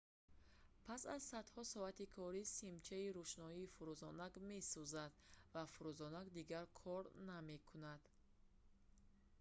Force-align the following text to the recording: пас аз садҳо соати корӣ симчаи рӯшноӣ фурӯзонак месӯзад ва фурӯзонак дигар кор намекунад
пас 0.85 1.01
аз 1.15 1.23
садҳо 1.31 1.61
соати 1.73 2.05
корӣ 2.15 2.43
симчаи 2.57 3.07
рӯшноӣ 3.15 3.63
фурӯзонак 3.73 4.33
месӯзад 4.49 5.13
ва 5.53 5.63
фурӯзонак 5.73 6.27
дигар 6.37 6.65
кор 6.79 7.03
намекунад 7.29 8.01